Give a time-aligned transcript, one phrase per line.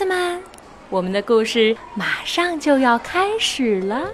[0.00, 0.40] 子们，
[0.88, 4.08] 我们的故事马上就要开始了。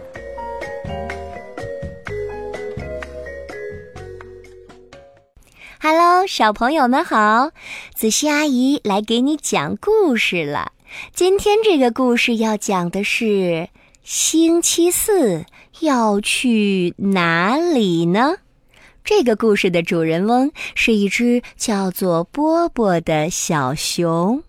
[5.81, 7.53] Hello，小朋友们好，
[7.95, 10.73] 子熙阿姨来给你讲故事了。
[11.15, 13.69] 今天这个故事要讲的是
[14.03, 15.45] 星期四
[15.79, 18.39] 要去哪里呢？
[19.05, 24.43] 这个故事的主人翁是一只叫做波波的小熊。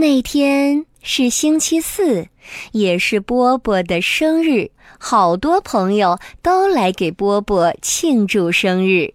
[0.00, 2.26] 那天是星期四，
[2.72, 9.12] 也是波波的生日，好多朋友都来给波波庆祝生日。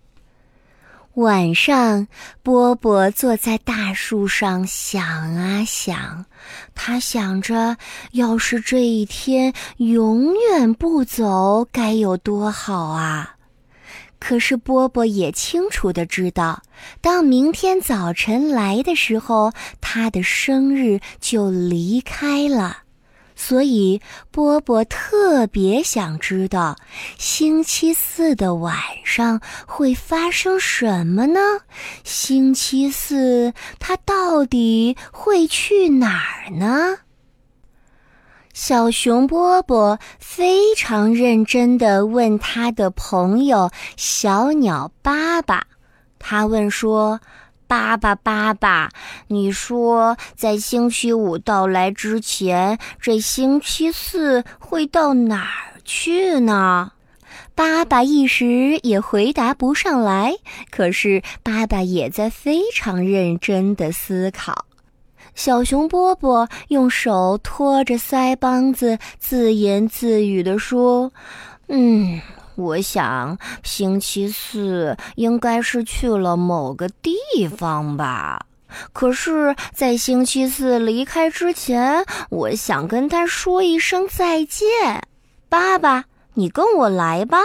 [1.16, 2.08] 晚上，
[2.44, 5.04] 波波坐在大树上想
[5.36, 6.24] 啊想，
[6.76, 7.78] 他想着，
[8.12, 13.35] 要是这一天永远不走，该有多好啊！
[14.28, 16.64] 可是波波也清楚的知道，
[17.00, 22.78] 当明天早晨来的时候，他的生日就离开了。
[23.36, 26.76] 所以波波特别想知道，
[27.20, 31.40] 星期四的晚上会发生什么呢？
[32.04, 36.98] 星期四他到底会去哪儿呢？
[38.56, 45.68] 小熊波波非常认真地问他的朋友小鸟巴巴，
[46.20, 47.20] 他问说
[47.68, 48.90] ：“巴巴爸爸，
[49.28, 56.94] 你说在星期五到来之前，这星期四会到哪儿去呢？”
[57.56, 60.34] 巴巴一时也回答不上来，
[60.72, 64.65] 可是巴巴也在非常认真地思考。
[65.36, 71.12] 小熊波波用手托着腮帮子，自言自语地说
[71.68, 72.22] ：“嗯，
[72.56, 78.46] 我想星期四应该是去了某个地方吧。
[78.94, 85.04] 可是，在星期四离开之前，我想跟他说一声再见。
[85.50, 87.38] 爸爸，你跟我来吧。”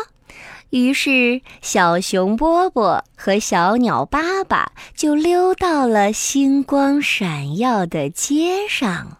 [0.71, 9.19] 于是，小熊波波和小鸟巴巴就溜到了星光闪耀的街上。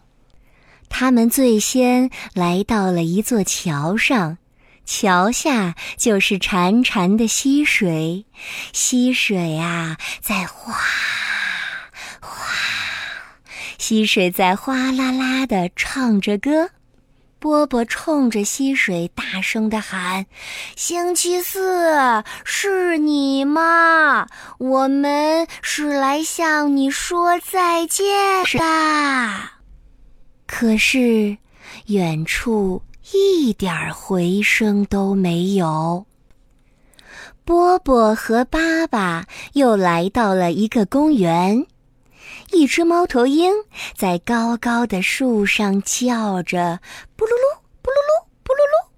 [0.89, 4.37] 他们最先来到了一座桥上，
[4.85, 8.25] 桥下就是潺潺的溪水，
[8.71, 10.73] 溪水啊在哗
[12.21, 12.45] 哗，
[13.77, 16.69] 溪水在哗啦啦地唱着歌。
[17.41, 20.27] 波波冲着溪水大声地喊
[20.77, 24.27] ：“星期四是你吗？
[24.59, 28.05] 我们是来向你说再见
[28.59, 29.33] 的。”
[30.45, 31.35] 可是，
[31.87, 36.05] 远处一点回声都没有。
[37.43, 41.65] 波波和爸爸又来到了一个公园。
[42.51, 43.53] 一只猫头鹰
[43.95, 46.79] 在高高的树上叫着
[47.15, 48.91] “布噜噜，布噜噜，布噜噜”。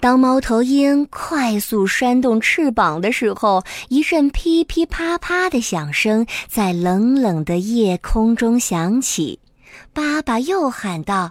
[0.00, 9.38] 当猫头鹰快速扇动翅膀的时候，一阵噼噼啪啪的响声在冷冷的夜空中响起。
[9.92, 11.30] 爸爸又喊道：“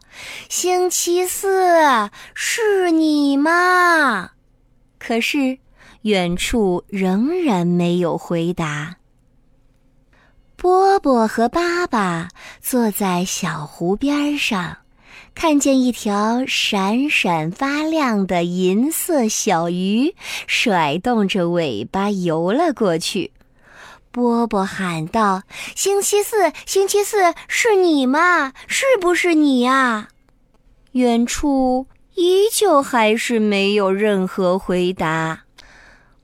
[0.50, 4.32] 星期四是你吗？”
[4.98, 5.58] 可是，
[6.04, 8.96] 远处仍然没有回答。
[10.62, 12.28] 波波和爸爸
[12.62, 14.76] 坐在小湖边上，
[15.34, 20.14] 看见一条闪闪发亮的银色小鱼
[20.48, 23.32] 甩动着尾巴游了过去。
[24.12, 25.44] 波波喊道
[25.78, 28.52] ：“星期四，星期四是你吗？
[28.68, 30.10] 是不是你呀？”
[30.92, 35.44] 远处依旧还是没有任何回答。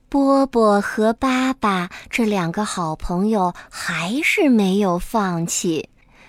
[0.08, 5.88] 波波和巴巴这两个好朋友还是没有放弃，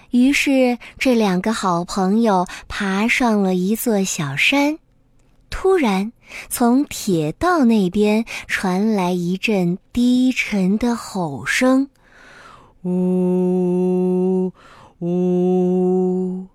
[0.09, 4.79] 于是这两个好朋友爬上了一座小山。
[5.49, 6.11] 突然，
[6.49, 11.89] 从铁道那边传来一阵低沉的吼声
[12.83, 14.51] ：“呜
[14.99, 16.45] 呜！”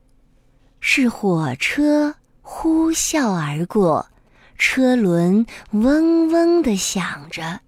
[0.80, 4.06] 是火车呼啸而过。
[4.64, 7.60] 车轮嗡嗡地响着，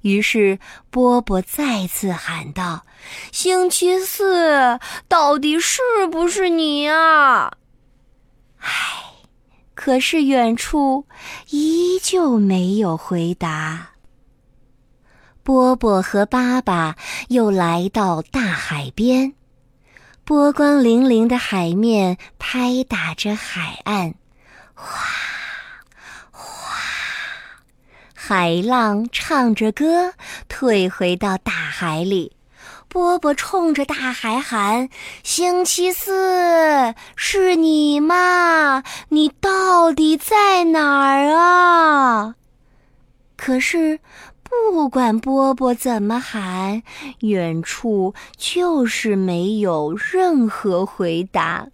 [0.00, 0.58] 于是
[0.88, 2.86] 波波再次喊道
[3.30, 7.52] ：“星期四，到底是不是你啊？”
[8.56, 8.70] 唉，
[9.74, 11.04] 可是远处
[11.50, 13.90] 依旧没有回答。
[15.42, 16.96] 波波和爸爸
[17.28, 19.34] 又来到大海边，
[20.24, 24.14] 波光粼粼的海面拍打着海岸，
[24.74, 25.04] 哗。
[28.32, 30.14] 海浪唱着歌，
[30.48, 32.30] 退回到大海里。
[32.86, 34.88] 波波冲着大海喊
[35.24, 38.84] ：“星期四，是你吗？
[39.08, 42.36] 你到底在哪儿啊？”
[43.36, 43.98] 可是，
[44.44, 46.84] 不管波波怎么喊，
[47.22, 51.66] 远处就是没有任何回答。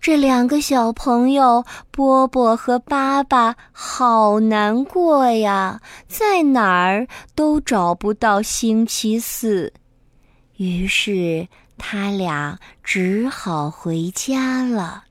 [0.00, 9.72] 这两个小朋友波波和巴巴好难过呀，在哪儿都找不到星期四，
[10.56, 11.46] 于是
[11.76, 15.04] 他俩只好回家了。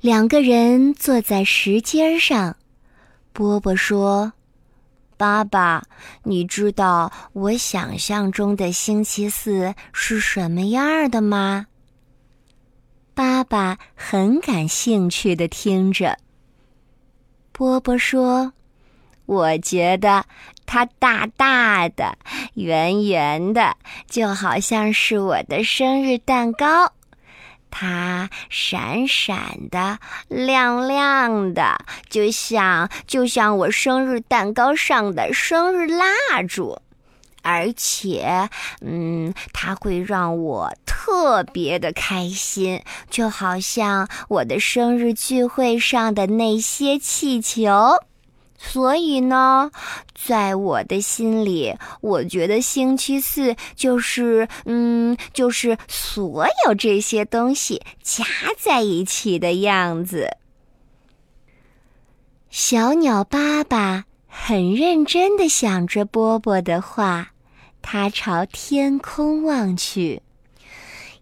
[0.00, 2.56] 两个人坐在石阶上，
[3.32, 4.32] 波波说
[5.16, 5.84] ：“爸爸，
[6.24, 11.66] 你知道我想象中的星期四是什么样的吗？”
[13.14, 16.18] 爸爸很感兴趣的听着。
[17.52, 18.52] 波波说
[19.26, 20.26] ：“我觉得
[20.66, 22.18] 它大大的、
[22.54, 23.76] 圆圆的，
[24.10, 26.92] 就好像是我的生日蛋糕。
[27.70, 36.80] 它闪闪的、亮亮的，就像就像我生日蛋糕上的生日蜡烛。”
[37.44, 38.48] 而且，
[38.80, 47.70] 嗯，它会让我特别的开心，就好像我的生日聚会上的那些气球。
[48.56, 49.70] 所以呢，
[50.14, 58.24] 在我的心里，我觉得星期四就是，嗯，就是所有这些东西加
[58.58, 60.38] 在一起的样子。
[62.48, 67.33] 小鸟爸爸很认真的想着波波的话。
[67.86, 70.22] 他朝天空望去，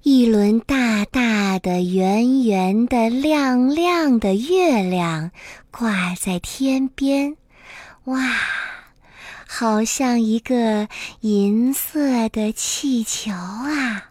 [0.04, 5.32] 一轮大大的、圆圆的、亮亮的月亮
[5.72, 7.36] 挂在天边，
[8.04, 8.20] 哇，
[9.46, 10.88] 好像一个
[11.20, 14.10] 银色的气球啊！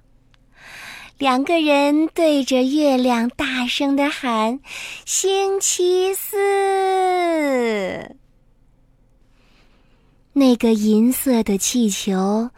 [1.18, 4.60] 两个人对着月亮大声的喊
[5.06, 8.18] ：“星期四。”
[10.34, 12.50] 那个银色的气球，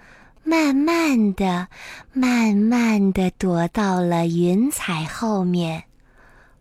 [0.43, 1.67] 慢慢的、
[2.11, 5.83] 慢慢的躲到了云彩后面。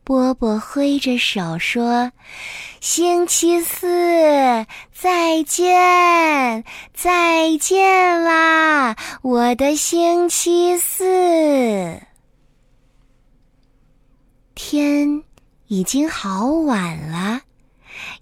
[0.05, 2.11] 波波挥着手说
[2.81, 12.01] ：“星期四，再见，再见啦，我的星期四。”
[14.57, 15.23] 天
[15.69, 17.43] 已经好晚了，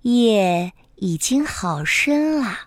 [0.02, 2.58] 夜已经好深了。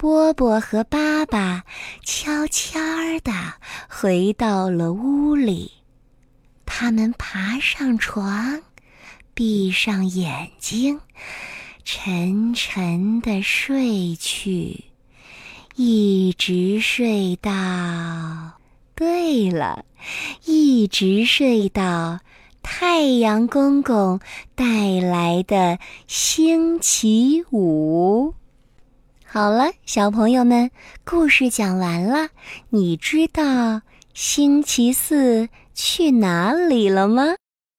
[0.00, 1.62] 波波和爸爸
[2.02, 2.80] 悄悄
[3.22, 3.30] 地
[3.86, 5.72] 回到了屋里，
[6.64, 8.62] 他们爬上床，
[9.34, 10.98] 闭上眼睛，
[11.84, 14.84] 沉沉地睡去，
[15.76, 17.52] 一直睡到……
[18.94, 19.84] 对了，
[20.46, 22.20] 一直睡到
[22.62, 24.18] 太阳公公
[24.54, 28.34] 带来的星期五。
[29.32, 30.72] 好了，小朋友们，
[31.04, 32.30] 故事讲完了。
[32.70, 33.80] 你知道
[34.12, 37.36] 星期四去哪里了吗？